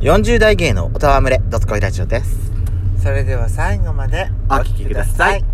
[0.00, 2.50] 40代芸のおたわむれ、どつこいラジオです。
[3.02, 5.44] それでは最後までお聞きください。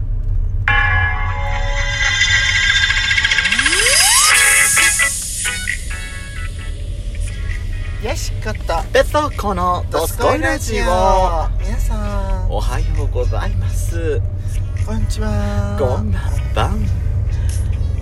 [8.04, 10.84] よしことペソコのどつこいラジオ。
[11.60, 11.96] 皆さ
[12.46, 14.22] んおはようございます。
[14.86, 17.05] こんにちはこんばんばん。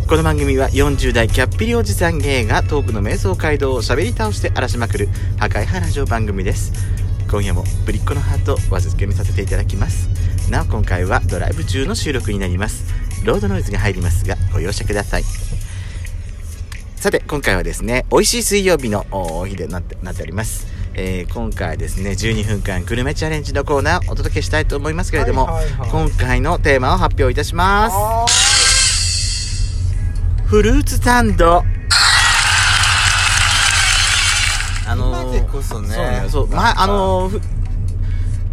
[0.06, 5.08] この番組は40代キャッピリおじさん芸がトークの瞑想街道を喋り倒して荒らしまくる
[5.38, 6.72] 破壊派ラジオ番組です。
[7.30, 10.10] 今夜もぶりっ子のハートをわずつけ見させていただきます。
[10.50, 12.84] なお今回はドライブ中の収録になります。
[13.24, 15.24] ロードノイズが入りますがご容赦ください。
[16.96, 28.43] さて今回はですね美味しい水曜日のお日でなってなっております、えー今回はですね12分間グルメチャレンジのコーナーをお届けしたいと思いますけれども、はいはいはい今回のテーマを発表いたしますあ
[30.54, 31.64] フルーツサンド。
[34.86, 35.88] あの今でこそね。
[35.88, 36.46] そうねそう。
[36.46, 37.40] まあのふ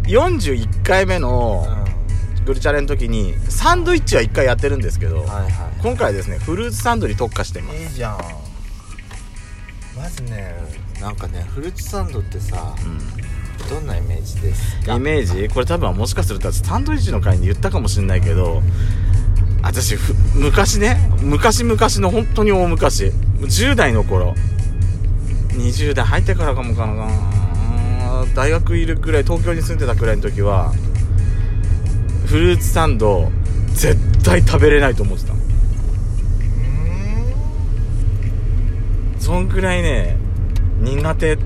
[0.08, 5.50] 41回目のーグルチャレの時にサンドイッチは1回やってるんですけど、うんはい。
[5.52, 7.78] は今回はですねフルーツサンドに特化しています。
[7.78, 8.18] いいいじゃん。
[9.96, 10.56] まずね
[11.00, 12.98] なんかねフルーツサンドってさうん。
[13.68, 14.96] どんなイメージですか？
[14.96, 15.48] イメージ？
[15.48, 18.60] これ多分もしかするとサンドイッチの回に言ったかもしれないけど
[19.62, 23.12] 私ふ昔ね昔々の本当に大昔。
[23.40, 24.34] 10代の頃。
[25.50, 27.08] 20代入ってからかもかな。
[28.34, 30.72] 大学いるくらい東京に住んでたくらいの時は
[32.26, 33.30] フルーツサンド
[33.68, 35.32] 絶対食べれないと思ってた。
[35.32, 35.40] の
[39.18, 40.16] そんくらいね
[40.80, 41.38] 苦手。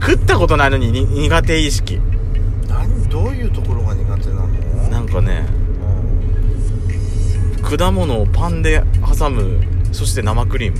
[0.00, 1.98] 食ったことないのにに苦手意識。
[2.68, 4.48] 何どういうところが苦手なの？
[4.88, 5.67] なんかねうん
[7.76, 8.82] 果物をパンで
[9.18, 9.60] 挟む
[9.92, 10.78] そして生クリーム？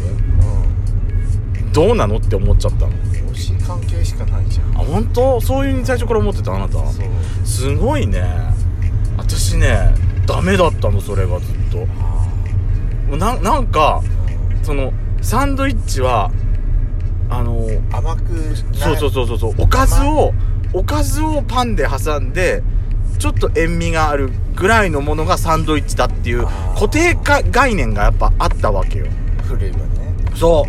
[1.72, 2.86] どうなのって思っちゃったの。
[2.86, 4.76] うん美味しい関係しかないじゃん。
[4.76, 5.40] あ本当？
[5.40, 6.78] そういう最初から思ってたあなた。
[7.44, 8.24] すごいね。
[9.16, 9.94] 私ね
[10.26, 11.78] ダメだったのそれがずっと。
[11.78, 11.86] も
[13.12, 14.02] うななんか
[14.62, 16.30] そのサンドイッチは
[17.28, 19.54] あの甘くそうそうそうそうそう。
[19.58, 20.32] おかずを
[20.72, 22.62] おかずをパンで挟んで
[23.18, 29.06] ちょっと塩味があるぐらいのものがサンドイッチだっていう固定か概念がやっぱあったわけよ。
[29.44, 29.84] 古いわね。
[30.34, 30.66] そ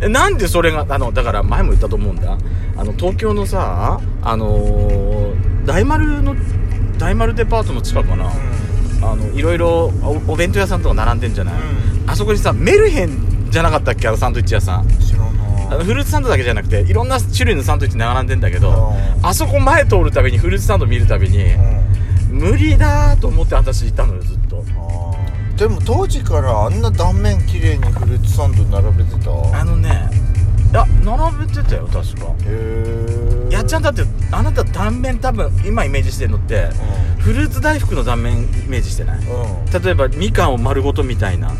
[0.00, 0.04] う。
[0.04, 2.38] えなんでそれがあのだから前も言ったと思うんだ。
[2.76, 6.34] あの東京のさあのー大丸の
[6.98, 8.30] 大丸デパートの近くかな、
[9.02, 11.54] あのいろいろおお弁当屋さんとか並んでんじゃない、
[12.06, 14.08] あそこにさメルヘンじゃなかったっけ？
[14.08, 14.88] あのサンドイッチ屋さん。
[14.88, 15.24] 知ら
[15.70, 19.26] あのフルーツサンドだけじゃなくていろんな種類のサンドイッチ並んでんだけどうん。
[19.26, 21.87] あそこ前通るたびにフルーツサンド見るたびにうん
[22.28, 24.64] 無理だーと思って私いたのよずっと。
[25.56, 29.60] でも当時からあんな断面綺麗にフルーツサンド並べてた？
[29.60, 30.08] あのね
[30.70, 32.26] いや並べてたよ確か。
[32.44, 36.68] へえやっちゃんだってあなた断面多分今イメージしてるのって
[37.18, 39.18] フルーツ大福の断面イメージしてない？
[39.18, 39.62] うん。
[39.64, 41.50] うん例えばみかんを丸ごとみたいな。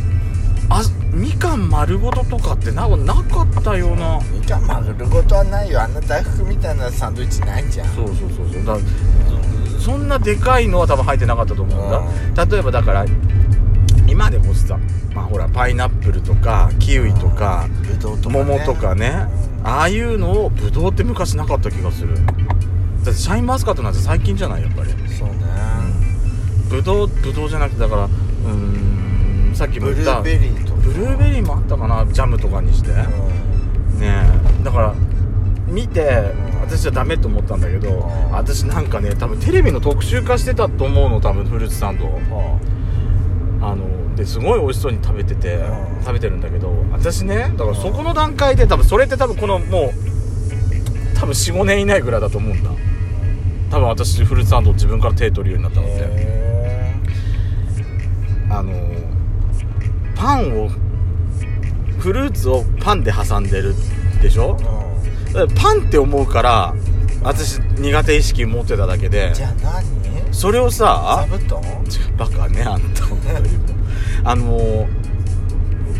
[0.70, 4.20] あみかん丸ごととかってなんかなかったような。
[4.30, 5.80] みかん丸ごとはないよ。
[5.82, 7.88] あんな大福みたいなサンドイッチないじゃん。
[7.96, 8.64] そうそうそうそう。
[8.64, 8.78] だ
[9.78, 11.90] そそんなでかいのは多分入ってなかったと思うん
[12.34, 12.44] だ。
[12.44, 13.06] 例えばだから
[14.06, 14.78] 今でもさ
[15.14, 17.66] まあほらパイナップルとかキウイとか
[17.98, 18.22] とかね。
[18.44, 19.26] 桃とかね
[19.64, 22.14] ああいうのをブドウって昔なかった気がする。
[22.16, 24.90] だってシャインマスカットなんて最近じゃないやっぱり。
[25.08, 25.36] そうね。
[26.68, 30.80] ブドウブドウじゃなくてだからうーんさっきもブル言ったーベリーとか。
[30.82, 32.90] ブルーベリーもあったかなジャムとかにして。
[32.90, 33.06] ね
[33.96, 34.04] うん。
[34.04, 34.64] え。
[34.64, 34.94] だから
[35.68, 42.08] 見てうん私はダメと思ったんだけどん私なんかね多分テレビの特集化してたと思うの多分フルーツサンド。
[43.60, 52.70] あのですごい美味しそうに食べててうん食べてるんだけど私ねだからそこの段階で多分それって多分このもう多分45年以内ぐらいだと思うんだ。
[53.70, 56.04] 多分私フルーツサンドを自分から手取るようになったあのって。
[56.04, 56.94] へ
[58.50, 58.72] あの
[60.16, 60.68] パンを
[61.98, 63.74] フルーツをパンで挟んでる
[64.22, 64.56] でしょ？
[65.54, 66.74] パンって思うから
[67.22, 69.32] 私苦手意識持ってただけで。
[69.34, 69.84] じゃあ何？
[70.32, 71.60] それをさ座
[72.16, 73.04] バカねあんた。
[74.24, 74.86] あの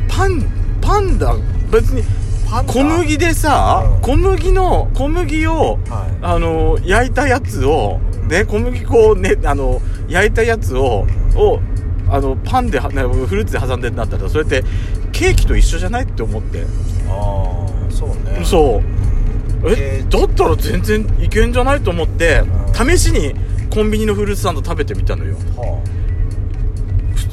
[0.08, 0.44] パン
[0.80, 1.34] パンだ
[1.70, 2.02] 別に
[2.66, 4.00] 小麦でさ、うん。
[4.02, 6.24] 小麦の小麦をはい。
[6.24, 7.98] あの焼いたやつを
[8.28, 11.60] ね小麦粉をねあの焼いたやつをを
[12.10, 14.62] あのパンでフルーツで挟んでんだったらそれって
[15.12, 16.64] ケーキと一緒じゃないって思って。
[17.08, 18.44] ああそうね。
[18.44, 18.97] そう
[19.64, 23.34] ええーだったら全然いけんじゃないと思ってうん試しに
[23.70, 25.34] コンビニのフルーツサンド食べてみたのよ。
[25.56, 25.82] は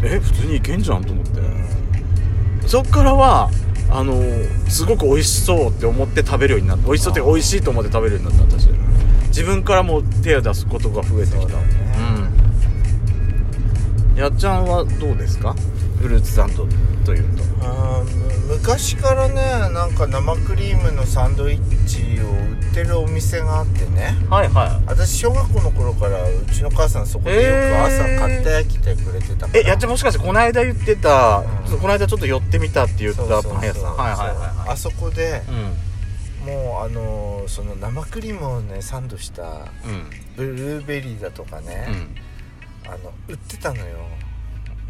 [0.02, 1.40] ふえ普通にいけんじゃんと思って。
[1.40, 3.50] あそっからは
[3.90, 4.22] あの
[4.68, 6.86] すごく美味しそうって思って食べるようになった。
[6.88, 8.68] 美味しそうっていうか美味しいと思って食べるようになった私
[9.28, 11.42] 自分からも手を出すことが増えてきた。
[11.42, 11.64] そうだね。
[14.16, 14.18] うん。
[14.20, 15.56] やっちゃんはどうですか？
[16.02, 16.68] フルーツサンド
[17.06, 17.44] というと。
[17.62, 18.04] あ
[18.48, 19.36] 昔からね
[19.74, 24.16] なんか生クリームのサンドイッチを売ってるお店があってね。
[24.30, 29.60] はいは私小学校の頃からうちの母さんそこでよく朝買ってきてくれてたから。
[29.60, 31.80] えやっちゃんもしかしてこの間言ってた、うん。
[31.80, 33.96] この間ちょっと寄ってみたって言ったパン屋さん。
[33.96, 34.40] はいはいはいそう。
[34.40, 39.50] はあそこでいもうあのーその生クリームをねサンドしたうん。
[39.50, 39.66] うん
[40.36, 41.88] ブルーベリーだとかね、
[42.86, 43.84] あの売ってたのよ。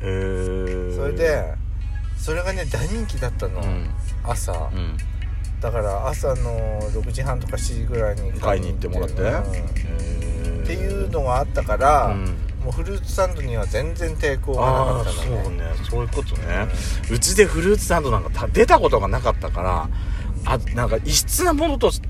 [0.01, 1.53] うんへえそれで
[2.25, 3.87] それがね大人気だったの、うん。
[4.23, 4.51] 朝。
[4.51, 4.97] うん。
[5.61, 9.21] だから朝の6時半とか7時ぐらいに買いに行ってもらって。
[9.21, 10.63] うん。
[10.63, 12.25] っていうのがあったから、うん。
[12.63, 15.57] もうフルーツサンドには全然抵抗がなああかったそうのね。
[15.57, 16.67] ねそういうことね、
[17.11, 19.89] うちでフルーツサンドなんかた出たことがなかったから
[20.45, 22.01] あなんか異質なものとし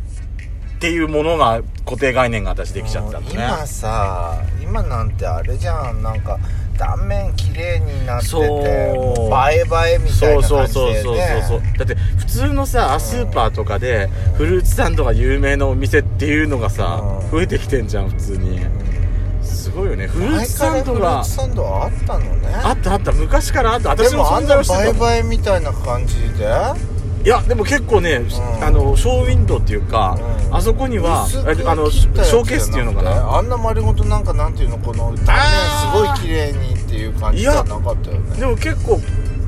[0.76, 3.34] っていうものが固定概念が私できちゃったのね。
[3.34, 6.02] 今さ今なんてあれじゃん。
[6.02, 6.40] なんか
[6.78, 11.62] 断面綺麗になっててそうもう映え映えみたいそうなそうそう感じでそうそうそう。
[11.62, 17.32] ねだって普通のさスーパーとかでフルーツサンドが有名なお店っていうのがさうん。
[17.32, 18.60] 増えてきてんじゃん普通に。
[19.42, 20.08] すごいよね。
[20.08, 22.48] フルーツサンドがツサンドあったのね。
[22.64, 23.12] あったあった。
[23.12, 23.96] 昔からあった。
[23.96, 25.12] で私も存もあんな在はしてた。
[25.12, 26.48] 映え映えみたいな感じで
[27.26, 28.24] いやでも結構ね、ん。
[28.64, 30.16] あのショーウィンドウっていうか、
[30.48, 30.56] うん。
[30.56, 33.38] あそこにはああのショーケースっていうのかな？
[33.38, 35.44] あんな丸ごとなんかなんていうのこの断面
[35.82, 38.40] すごい綺麗にっていう感じじゃなかったよね。
[38.40, 39.02] でも結構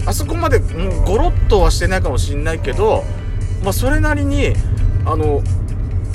[0.08, 3.04] あそこまで、うん、ゴロッとはしてないかもしんないけど、
[3.64, 4.54] まあそれなりに
[5.06, 5.44] あの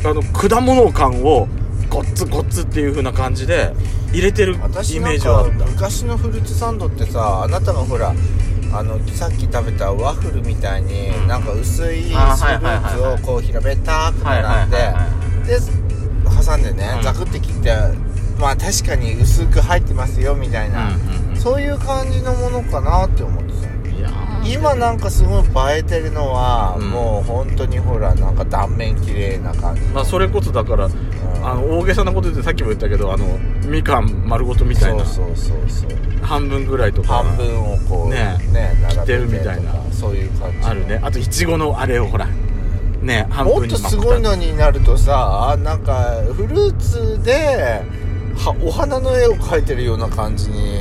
[0.04, 1.46] あの果物感を
[1.88, 3.72] ゴッツゴッツっていう風な感じで
[4.12, 5.64] 入れてるイメージはあった。
[5.66, 8.12] 昔のフルーツサンドってさあなたがほら
[8.72, 11.28] あのさっき食べたワッフルみたいに、うん。
[11.28, 14.78] なんか薄いフルーツをこう平べったく並んで、
[15.46, 15.58] で
[16.44, 17.02] 挟んでね、うん。
[17.02, 17.74] ザクって切って
[18.38, 21.36] まあ確かに薄く入ってますよみたいな、うんうんうん。
[21.36, 23.51] そういう感じのものかなって思って
[24.44, 25.42] 今なんかすごい
[25.74, 26.90] 映えてるのは、うん。
[26.90, 30.92] もう本当にほらなんか断面綺麗な感じ、まあそれこそだから、ん。
[31.44, 35.04] あの大げさなこと言ってさっきも言ったけどあのみかん丸ごとみたいな。
[35.04, 35.98] そうそうそうそう。
[36.22, 37.22] 半分ぐらいとか。
[37.22, 39.74] 半分をこうねね切ってるみたいな。
[39.92, 41.00] そういう感じあるね。
[41.02, 42.28] あといちごのあれをほら
[43.02, 47.82] ね半もっとすごいのになるとさなんかフルーツで
[48.36, 50.80] はお花の絵を描いてるような感じに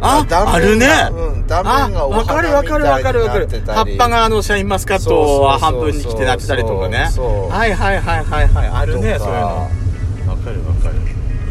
[0.00, 0.86] ああるね。
[1.10, 3.48] うん断あ面がおわかるわかるわかるわかる。
[3.48, 6.98] 葉っぱがあのシャインマスカットは半分に切ってなってたりとかね。
[7.50, 8.68] はいはいはいはいはい。
[8.68, 9.40] あるねそういうの。
[9.40, 10.94] わかるわかる。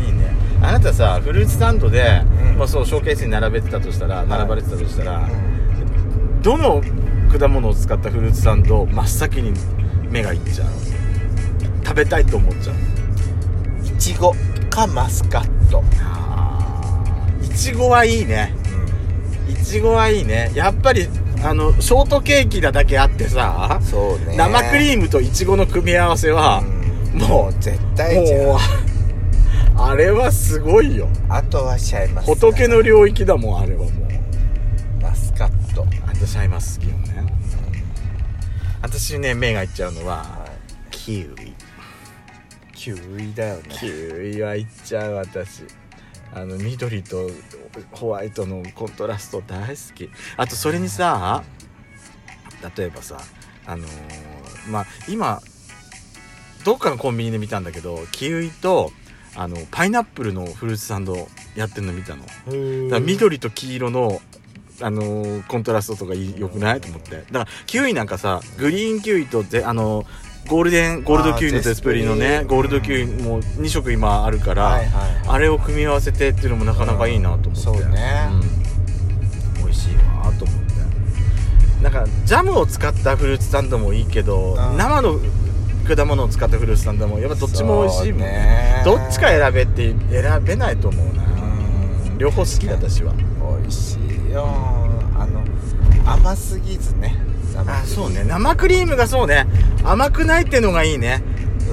[0.05, 0.35] いいね。
[0.61, 2.21] あなたさフルーツサンドで、
[2.51, 2.57] うん。
[2.57, 4.27] まあ、そうショーケースに並べてたとしたらい。
[4.27, 6.41] 並ばれてたとしたら、うん。
[6.41, 6.81] どの
[7.37, 9.53] 果物を使ったフルーツサンド真っ先に
[10.09, 10.67] 目がいっちゃう？
[11.85, 12.75] 食べたいと思っちゃう？
[13.85, 14.33] いちご
[14.69, 15.83] かマスカット
[17.57, 18.53] ちごはいいね。
[19.49, 20.51] いちごはいいね。
[20.53, 21.07] やっぱり
[21.43, 24.37] あのショートケーキなだけあってさそうね。
[24.37, 26.63] 生クリームといちごの組み合わせは、
[27.13, 27.19] うん。
[27.19, 28.59] もう絶対もう
[29.79, 31.09] あれはすごいよ。
[31.29, 33.91] あとはシャインマス仏の領域だもんあれはもう。
[35.01, 35.85] マスカット。
[36.05, 37.33] あとシャインマス好きよね。
[38.81, 40.51] 私ね目がいっちゃうのははい。
[40.91, 41.53] キウイ。
[42.73, 43.63] キウイだよね。
[43.69, 45.63] キウイはいっちゃう私
[46.33, 47.29] あの緑と
[47.91, 50.09] ホワイトのコントラスト大好き。
[50.35, 51.43] あとそれにさ
[52.77, 53.19] 例えばさ
[53.65, 55.41] あのーまあ今
[56.65, 58.91] どっかのコンビニで見たんだけどキウイと
[59.35, 62.23] あのパイナップルのフルーツサンドやってるの見たの。
[62.23, 62.35] だか
[62.95, 64.21] ら緑と黄色の
[64.81, 66.81] あのーコントラストとかいいよくない？
[66.81, 67.17] と思って。
[67.17, 70.05] だからキウイなんかさグリーンキウイとぜあの
[70.47, 75.27] ゴールデンゴールドキウイのゼスプリのねゴールドキウイも2色今あるから、はいはいはい。
[75.27, 77.59] あれを組み合わせてっていうのもなかなかいいなと思って。
[77.59, 78.29] そうね。
[78.31, 81.83] うん、美味しいわと思って。
[81.83, 84.77] なんかジャムを使ったフルーツサンドもいいけど、うん。
[84.77, 85.19] 生の
[85.87, 88.81] 果物を使ったフルーツサンドもやっぱどっちも美味しいもんね。
[88.85, 92.17] どっちか選べって選べないと思うな、うん。
[92.17, 93.13] 両方好き私は。
[93.13, 93.97] 美味し
[94.29, 94.47] いよ。
[95.19, 95.43] あの
[96.05, 97.17] 甘すぎずね
[97.55, 98.23] あそうね。
[98.23, 99.47] 生クリームがそうね。
[99.83, 101.23] 甘くないってのがいいね。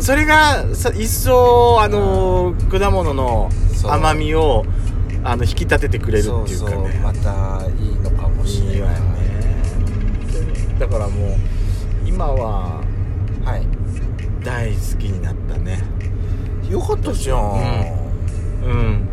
[0.00, 3.50] それがさ一層あのー果物の
[3.84, 4.64] 甘みを
[5.22, 6.48] あの引き立ててくれるっていうかね。
[6.48, 6.80] そうそう。
[7.00, 8.78] またいいのかもしれない。
[8.80, 8.94] ね。
[10.78, 11.36] だからもう
[12.06, 12.82] 今は
[13.44, 13.66] はい。
[14.44, 15.82] 大好きになったね。
[16.68, 17.88] よかったじゃん、
[18.62, 19.08] うん。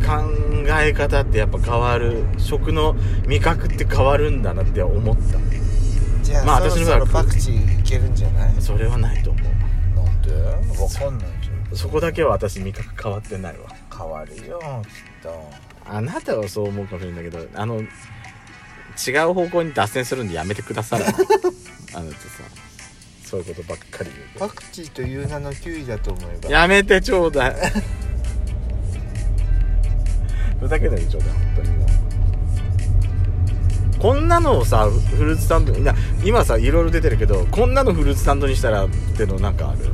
[0.00, 0.22] 考
[0.80, 2.22] え方ってやっぱ変わる。
[2.38, 2.94] 食の
[3.26, 5.38] 味覚って変わるんだなって思った
[6.26, 8.54] じゃあ、まあそろそ私の場合はろパクチーいけるんじゃない？
[8.60, 9.44] それはないと思う。
[10.04, 10.32] なんで？
[10.32, 11.76] わかんないじゃん。
[11.76, 13.66] そこだけは私味覚変わってないわ。
[13.96, 15.50] 変わるよきっと。
[15.88, 17.86] あなたはそう思うかもしれないけどあの違
[19.30, 21.28] う方向に脱線するんでやめてください あなたさ
[23.24, 26.50] そういうことばっかり言うパクチーという名のキウイだと思えば。
[26.50, 27.54] やめてちょうだい。
[30.58, 31.85] ふざけないでちょうだい本当に
[34.00, 39.90] こんなのをさフルーツサンドいや今さいろいろ出てるけどこんなのフルーツサンドにしたらってのなんかある。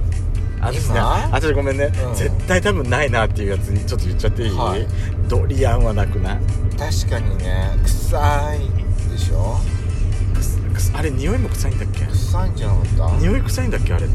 [0.61, 2.15] 私ね今私ごめんね、うん。
[2.15, 4.87] 絶対多分ないなっていうやつにちょっと言っちゃっていい、はい。
[5.29, 6.39] ドリアンはなくない？
[6.79, 7.77] 確かにね。
[7.85, 9.59] 臭いでしょ？
[10.95, 12.07] あれ匂いも臭いんだっけ？
[12.07, 13.17] 臭いんじゃなかった？
[13.19, 14.15] 匂い臭いんだっけあれって。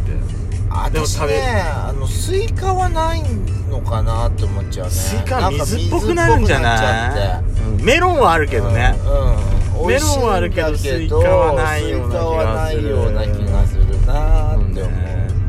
[0.70, 3.24] あでも食べ私ねあのスイカはない
[3.70, 4.92] のかなって思っちゃうね。
[4.92, 7.44] スイカ水っぽくなるんじゃない？
[7.44, 9.47] うんメロンはあるけどね、うん、うん、
[9.86, 14.94] メロンはあるけどスイカはないような気がするなって思う、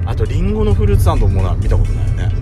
[0.06, 2.32] あとリンゴのフルーツサンドもな見たことないよね。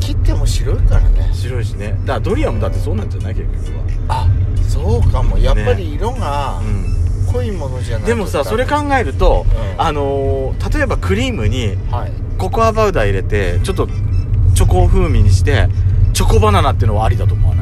[0.00, 1.30] 切っても白いからね。
[1.32, 1.92] 白いしね。
[2.04, 3.84] だからドリアンもだってそうなんじゃない結局は。
[4.08, 4.28] あ
[4.68, 5.38] そうかも。
[5.38, 9.80] やっぱり色がう濃いものじゃないんでもさそれ考ええると、うん。
[9.80, 12.12] あのー例えばクリームにはい。
[12.38, 13.86] ココアパウダー入れてちょっと
[14.54, 15.68] チョコ風味にして
[16.12, 17.61] チョコバナナっていうのはありだと思わな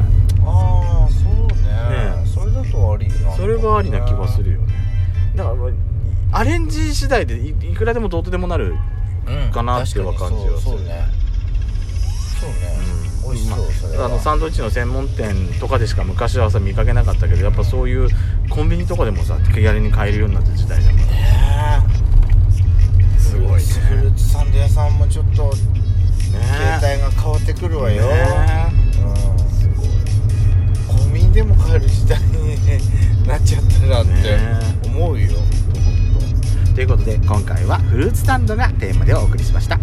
[3.41, 4.73] それはありな気がするよね。
[5.35, 5.67] だからま
[6.31, 8.75] あアレンジ次第でいいくらでもどうとでもなる
[9.25, 10.59] うんかなっていう感じはする。
[10.61, 11.05] そうそうね。
[12.39, 12.55] そうね、
[13.23, 13.47] 美味し
[13.81, 18.09] そう、あのサンドイッチの専門店とかでしか昔はさ見かけなかったけどやっぱそういう
[18.49, 20.97] コンビニとかでもさ気軽に買えるようになった時代だから。
[20.97, 21.87] ね
[23.15, 23.19] え。
[23.19, 23.59] すごいね。
[23.59, 25.59] フルーツサンド屋さんもちょっとね
[26.79, 29.39] 携帯が変わってくるわよ、ねうん。
[29.49, 29.87] すごい。
[30.87, 32.57] コンビニでも買える時代に
[33.27, 34.39] なっちゃったらってね
[34.85, 35.31] 思うよ、
[36.75, 39.79] ということで今回はフルーツサンドがテーマでお送りしました